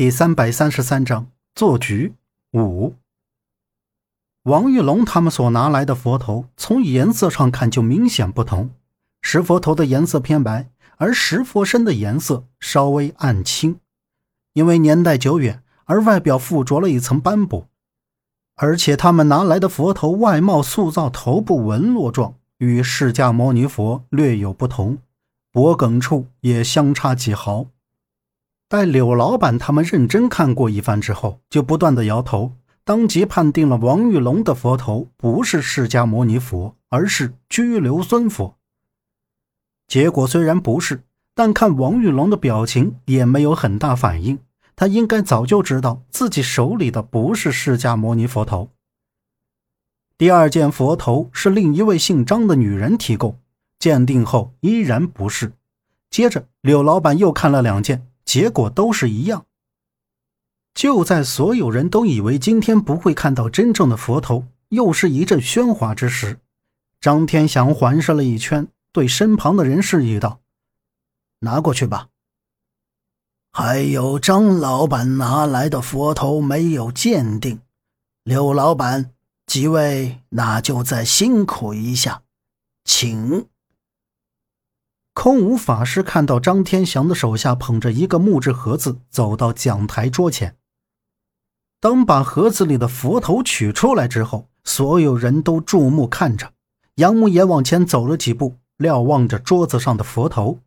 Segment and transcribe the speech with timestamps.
[0.00, 2.14] 第三百三十三章做局
[2.54, 2.94] 五。
[4.44, 8.70] 王玉龙他们所拿来的佛头，从颜色上看就明显不同。
[9.20, 13.78] 石佛头的颜色偏白，而石佛身的颜色稍微暗青，
[14.54, 17.68] 因为年代久远，而外表附着了一层斑驳。
[18.56, 24.96] 而且他们拿来的佛头外貌塑造，头部纹络状，与释迦牟尼佛略有不同，
[25.52, 27.66] 脖梗处也相差几毫。
[28.70, 32.52] 待柳老板他们认真看过一番之后，就不断的摇头，
[32.84, 38.54] 当即判定了王玉龙的佛头不是释迦牟尼佛，而是拘留孙佛。
[39.88, 41.02] 结果虽然不是，
[41.34, 44.38] 但看王玉龙的表情也没有很大反应，
[44.76, 48.70] 他应该早就知道自己手里的不是释迦牟尼佛头。
[50.16, 53.36] 第二件佛头是另一位姓张的女人提供，
[53.80, 55.54] 鉴定后依然不是。
[56.08, 58.06] 接着柳老板又看了两件。
[58.30, 59.44] 结果都是一样。
[60.72, 66.38] 就在所有人都以为今天不会看到真正的佛头，又是一阵喧哗之时，
[67.00, 70.38] 张天祥环视了一圈，对身旁的人示意道
[71.40, 72.06] ：“拿过去吧。”
[73.50, 77.60] 还有张老板拿来的佛头没有鉴定，
[78.22, 79.12] 柳老板
[79.46, 82.22] 几位那就再辛苦一下，
[82.84, 83.48] 请。
[85.12, 90.56] 空无法师看到张天祥的手下捧着一个木质盒子走到讲台桌前。
[91.80, 96.52] 当把盒子里的佛头取出来之后，所有人都注目看着。
[96.96, 100.60] 杨木也往前走了几步，瞭望着桌子上的佛头。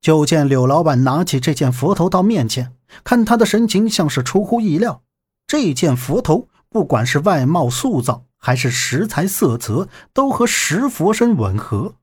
[0.00, 2.72] 就见柳老板拿起这件佛头到面前，
[3.02, 5.02] 看他的神情像是出乎意料。
[5.46, 11.96] 这件佛头不管是外貌塑造，还是石材色泽，都和石佛身吻合。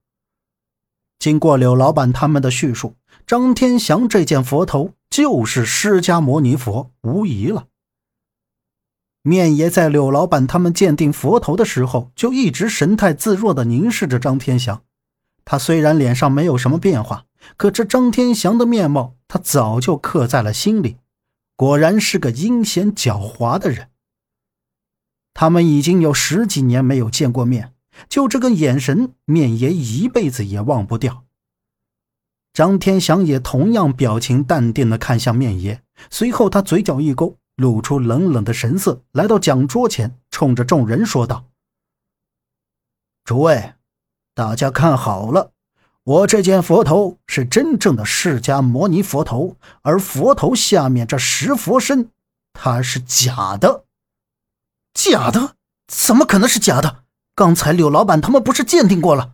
[1.21, 2.95] 经过柳老板他们的叙述，
[3.27, 7.67] 张天祥这件佛头就是释迦牟尼佛，无疑了。
[9.21, 14.81] 面爷在柳老板他们鉴定佛头的时候，就一直神态自若地凝视着张天祥。
[15.45, 20.97] 他虽然脸上没有什么变化，可这张天祥的面貌，他早就刻在了心里。
[21.55, 23.89] 果然是个阴险狡猾的人。
[25.35, 27.70] 他们已经有十几年没有见过面。
[28.09, 31.25] 就这个眼神，面爷一辈子也忘不掉。
[32.53, 41.45] 张天祥也同样表情淡定地看向面爷，随后他嘴角一勾，露出冷冷的神色，来到讲桌前，冲着众人说道
[43.23, 43.75] ：“诸位，
[44.35, 45.51] 大家看好了，
[46.03, 52.09] 我这件佛头是真正的释迦摩尼佛头，而佛头下面这石佛身，
[52.51, 53.85] 它是假的。
[54.93, 55.55] 假的？
[55.87, 57.00] 怎么可能是假的？”
[57.41, 59.33] 刚才柳老板他们不是鉴定过了？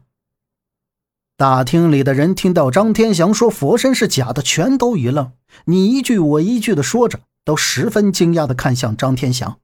[1.36, 5.34] 大厅里的人听到张天祥说佛身是假的，全都一愣，
[5.66, 9.60] 你一句我一句的说着，都十分惊讶的看向张天祥。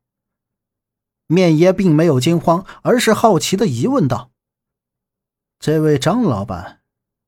[1.28, 4.32] 面爷并没有惊慌，而是好奇的疑问道
[5.58, 6.82] ：“这位张老板，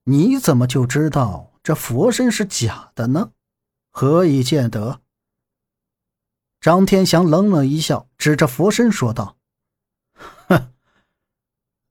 [0.03, 3.31] 你怎么就知道这佛身是假的呢？
[3.89, 4.99] 何以见得？”
[6.59, 9.37] 张天祥冷冷一笑，指着佛身说道：“。”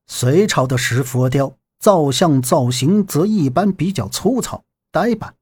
[0.07, 5.35] 隋朝的石佛雕造像造型则一般比较粗糙呆板，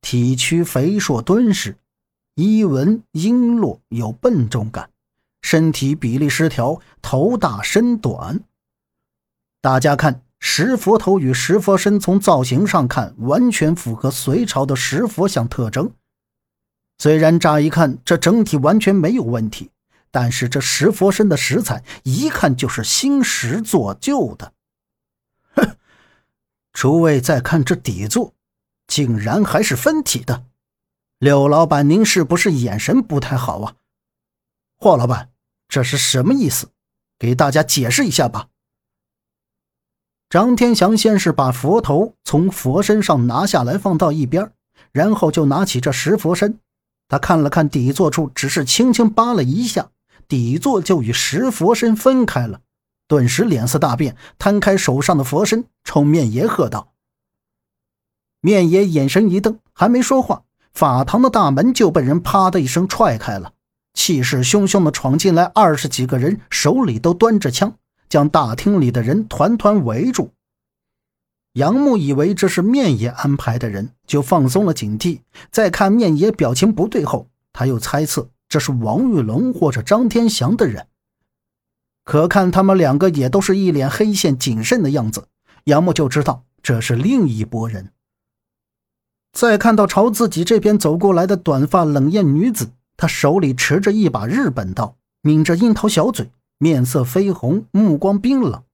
[0.00, 1.76] 体躯肥硕敦实，
[2.34, 4.90] 衣纹璎珞有笨重感，
[5.42, 8.40] 身体比例失调，头大身短。
[9.60, 15.90] 大家看，石佛头与石佛身从造型上看完全符合隋朝的石佛像特征。
[16.98, 19.70] 虽然乍一看这整体完全没有问题。
[20.10, 24.52] 但是这石佛身的石材一看就是新石做旧的，
[25.54, 25.76] 哼！
[26.72, 28.34] 诸位再看这底座，
[28.86, 30.44] 竟然还是分体的。
[31.18, 33.74] 柳老板，您是不是眼神不太好啊？
[34.78, 35.30] 霍老板，
[35.68, 36.70] 这是什么意思？
[37.18, 38.48] 给大家解释一下吧。
[40.28, 44.52] 张天祥先是把佛头从佛身上拿下来放到一边，
[44.92, 46.58] 然后就拿起这石佛身，
[47.08, 49.90] 他看了看底座处，只是轻轻扒了一下。
[50.28, 52.60] 底座就与石佛身分开了，
[53.06, 56.92] 顿时脸色大变，摊开手上的佛身，冲面爷喝道
[58.40, 60.42] ：“面爷！”眼神一瞪，还没说话，
[60.72, 63.52] 法堂的大门就被人啪的一声踹开了，
[63.94, 67.74] 气势汹汹的闯进来二十几个人，手里都端着枪，
[68.08, 70.32] 将大厅里的人团团围住。
[71.54, 75.20] 杨木以为这是面爷安排的人，就放松了警惕。
[75.50, 78.28] 再看面爷表情不对后，他又猜测。
[78.56, 80.88] 这是王玉龙或者张天祥的人，
[82.04, 85.28] 可看他们两个也都是一脸黑线、谨慎的样子，
[85.64, 87.92] 杨木就知道这是另一拨人。
[89.30, 98.64] 再看到朝自己这边走过来的短发冷艳女子，她手里持着一把日本刀，抿着樱桃小嘴，面色绯红，目光冰冷。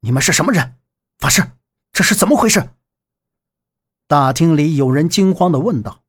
[0.00, 0.74] 你们是什么人？
[1.20, 1.48] 法师，
[1.92, 2.70] 这是怎么回事？
[4.08, 6.00] 大厅里有人惊慌地问道。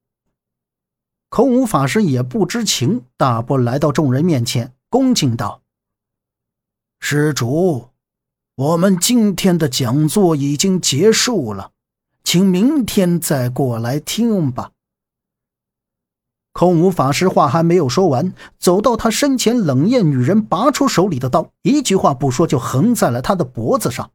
[1.36, 5.60] 空无法师也不知情，大步来到众人面前，恭敬道
[7.02, 7.90] ：“施主，
[8.56, 11.72] 我们今天的讲座已经结束了，
[12.24, 14.72] 请明天再过来听吧。”
[16.58, 24.10] 空无法师话还没有说完，走到他身前，冷艳女人拔出手里的刀，一句话不说就横在了他的脖子上。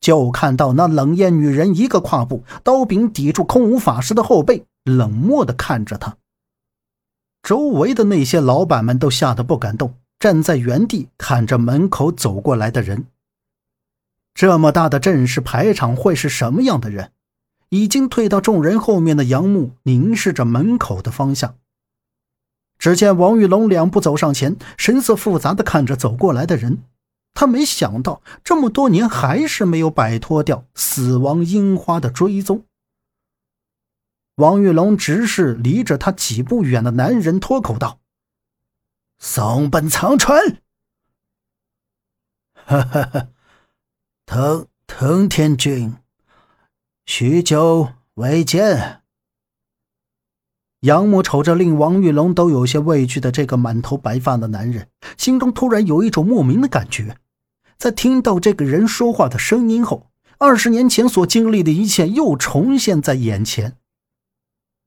[0.00, 6.16] 就看到那冷艳女人一个跨步，刀柄抵住空无法师的后背，冷漠地看着他。
[7.42, 13.06] 周围的那些老板们都吓得不敢动，站在原地看着门口走过来的人。
[14.34, 17.10] 这么大的阵势排场会是什么样的人？
[17.70, 21.56] 已经退到众人后面的杨木凝视着门口的方向。
[22.78, 26.82] 只见王玉龙两步走上前，神色复杂的看着走过来的人。
[27.34, 32.64] 他没想到这么多年还是没有摆脱掉死亡樱花的追踪。
[34.36, 38.00] 王玉龙直视离着他几步远的男人，脱口道
[39.20, 40.58] ：“松本长春。
[42.64, 43.28] ”“哈哈哈，
[44.24, 45.96] 藤藤天君，
[47.04, 49.02] 许久未见。”
[50.80, 54.88] 杨母瞅着令王玉龙都有些畏惧的这个满头白发的男人，
[55.18, 57.18] 心中突然有一种莫名的感觉。
[57.76, 63.76] 在听到这个人说话的声音后，二十年前所经历的一切又重现在眼前。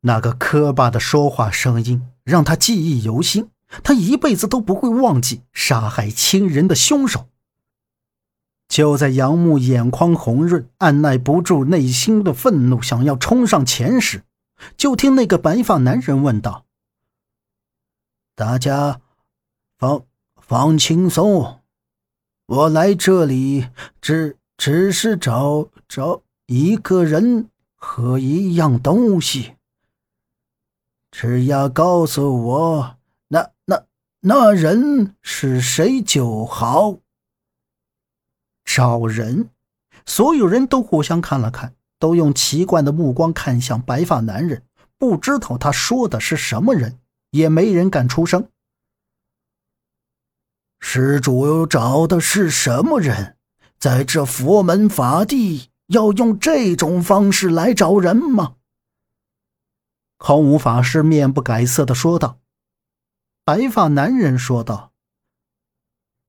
[0.08, 3.50] 那个磕巴的说话声音让他记忆犹新，
[3.84, 7.28] 他一辈子都不会忘记杀害亲人的凶手。
[8.68, 14.22] 就在杨木眼眶红润，按耐不住内心的愤怒，想要冲上前时，
[14.78, 16.66] 就听那个白发男人问道
[18.36, 19.02] ：“大家
[19.80, 20.04] 放
[20.40, 21.62] 放轻松，
[22.46, 23.70] 我来这里
[24.00, 29.54] 只只是找找一个人和一样东西。”
[31.18, 32.98] 只要告诉我
[33.30, 33.86] 那那
[34.20, 36.98] 那人是谁就好。
[38.66, 39.50] 找人，
[40.06, 44.64] 所有人都互相看了看，都用奇怪的目光看向白发男人，
[44.98, 47.00] 不知道他说的是什么人，
[47.32, 48.50] 也没人敢出声。
[50.82, 53.38] 施主找的是什么人？
[53.80, 58.56] 在这佛门法地，要用这种方式来找人吗？
[60.26, 62.40] 空无法师面不改色的说道
[63.46, 64.92] ：“白发男人说道，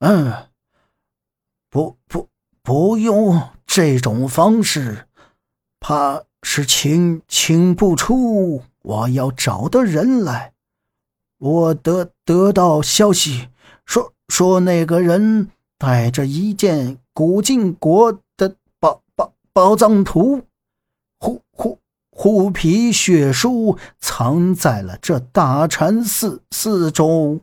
[0.01, 0.51] 嗯，
[1.71, 2.29] 不不
[2.63, 5.09] 不用这种方式，
[5.81, 10.53] 怕是请请不出我要找的人来。
[11.39, 13.49] 我得得到消息，
[13.87, 20.43] 说说那个人带着一件古晋国的宝宝宝藏图，
[21.19, 21.79] 呼呼。”
[22.19, 27.43] 虎皮血书藏在了这大禅寺寺中。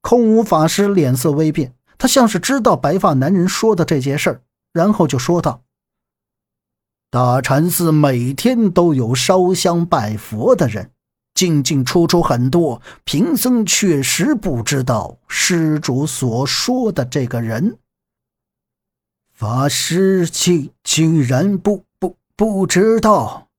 [0.00, 4.42] 空无法师脸色微变，他像是知道白发男人说的这件事儿，
[4.72, 5.62] 然后就说道
[7.10, 10.90] ：“大禅寺每天都有烧香拜佛的人，
[11.34, 17.76] 进进出出很多，贫僧确实不知道施主所说的这个人。
[19.34, 21.84] 法师竟竟然不。”
[22.40, 23.50] 不知道，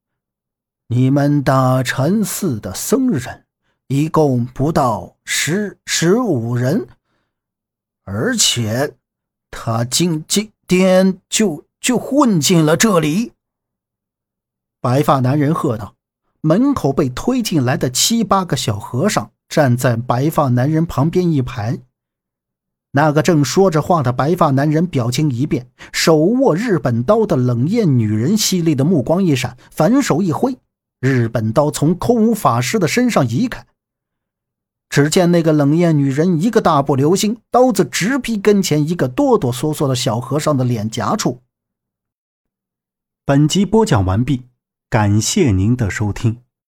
[0.88, 3.46] 你们大禅寺的僧人
[3.86, 6.88] 一共不到十十五人，
[8.06, 8.96] 而且
[9.52, 13.34] 他今今天就就混进了这里。
[14.82, 15.94] 白发男人喝道
[16.42, 21.80] ：“门口被推进来的七八个小和尚站在白发男人旁边一排。”
[22.94, 30.58] 那个正说着话的白发男人表情一变，手握日本刀的冷艳女人犀利的目光一闪，反手一挥，
[31.00, 33.66] 日本刀从空无法师的身上移开。
[34.90, 41.40] 只见那个冷艳女人一个大步流星，刀子直劈跟前一个哆哆嗦嗦的小和尚的脸颊处。
[43.24, 44.42] 本集播讲完毕，
[44.90, 46.40] 感谢您的收听。